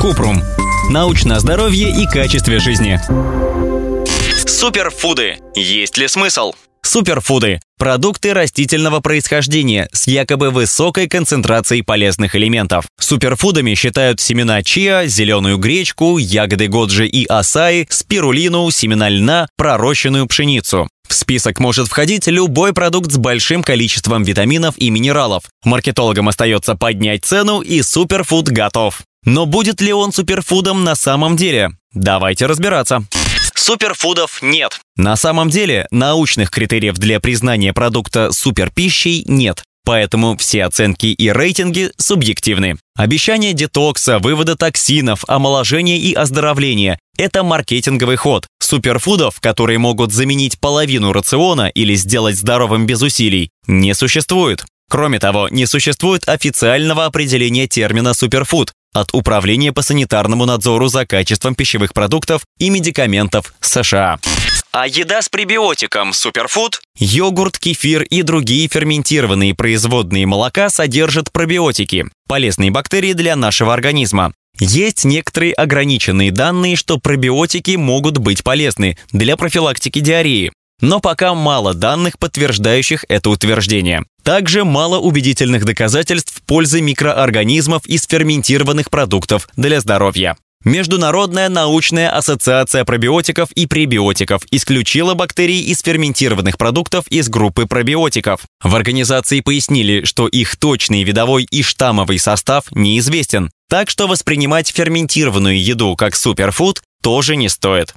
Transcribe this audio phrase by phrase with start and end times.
[0.00, 0.42] Купрум.
[0.90, 3.00] Научное здоровье и качестве жизни.
[4.46, 5.38] Суперфуды.
[5.54, 6.52] Есть ли смысл?
[6.82, 12.86] Суперфуды– продукты растительного происхождения с якобы высокой концентрацией полезных элементов.
[13.00, 20.88] Суперфудами считают семена чиа, зеленую гречку, ягоды годжи и асаи, спирулину, семена льна, пророщенную пшеницу.
[21.08, 25.44] В список может входить любой продукт с большим количеством витаминов и минералов.
[25.64, 29.02] Маркетологам остается поднять цену, и суперфуд готов.
[29.26, 31.72] Но будет ли он суперфудом на самом деле?
[31.92, 33.04] Давайте разбираться.
[33.54, 34.80] Суперфудов нет.
[34.96, 39.64] На самом деле, научных критериев для признания продукта суперпищей нет.
[39.84, 42.76] Поэтому все оценки и рейтинги субъективны.
[42.96, 48.46] Обещание детокса, вывода токсинов, омоложения и оздоровления– это маркетинговый ход.
[48.60, 54.64] Суперфудов, которые могут заменить половину рациона или сделать здоровым без усилий, не существует.
[54.88, 61.54] Кроме того, не существует официального определения термина суперфуд, от Управления по санитарному надзору за качеством
[61.54, 64.18] пищевых продуктов и медикаментов США.
[64.72, 66.80] А еда с пребиотиком суперфуд?
[66.98, 74.32] Йогурт, кефир и другие ферментированные производные молока содержат пробиотики– полезные бактерии для нашего организма.
[74.58, 80.52] Есть некоторые ограниченные данные, что пробиотики могут быть полезны для профилактики диареи.
[80.80, 84.04] Но пока мало данных, подтверждающих это утверждение.
[84.26, 90.36] Также мало убедительных доказательств пользы микроорганизмов из ферментированных продуктов для здоровья.
[90.64, 98.40] Международная научная ассоциация пробиотиков и пребиотиков исключила бактерии из ферментированных продуктов из группы пробиотиков.
[98.60, 105.62] В организации пояснили, что их точный видовой и штаммовый состав неизвестен, так что воспринимать ферментированную
[105.62, 107.94] еду как суперфуд тоже не стоит.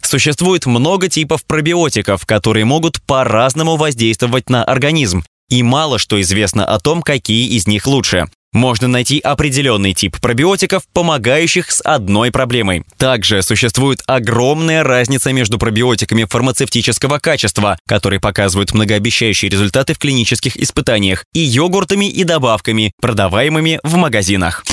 [0.00, 6.78] Существует много типов пробиотиков, которые могут по-разному воздействовать на организм, и мало что известно о
[6.78, 8.28] том, какие из них лучше.
[8.52, 12.84] Можно найти определенный тип пробиотиков, помогающих с одной проблемой.
[12.98, 21.24] Также существует огромная разница между пробиотиками фармацевтического качества, которые показывают многообещающие результаты в клинических испытаниях,
[21.32, 24.64] и йогуртами и добавками, продаваемыми в магазинах.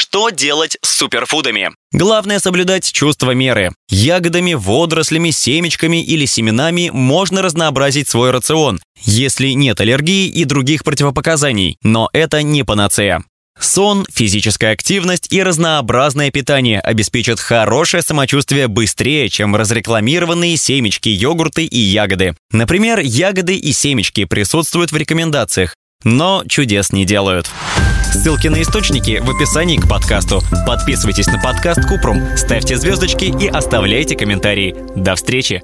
[0.00, 1.72] Что делать с суперфудами?
[1.92, 3.70] Главное соблюдать чувство меры.
[3.90, 11.76] Ягодами, водорослями, семечками или семенами можно разнообразить свой рацион, если нет аллергии и других противопоказаний,
[11.82, 13.24] но это не панацея.
[13.60, 21.78] Сон, физическая активность и разнообразное питание обеспечат хорошее самочувствие быстрее, чем разрекламированные семечки, йогурты и
[21.78, 22.34] ягоды.
[22.52, 25.74] Например, ягоды и семечки присутствуют в рекомендациях,
[26.04, 27.50] но чудес не делают.
[28.12, 30.42] Ссылки на источники в описании к подкасту.
[30.66, 34.74] Подписывайтесь на подкаст Купрум, ставьте звездочки и оставляйте комментарии.
[34.96, 35.62] До встречи!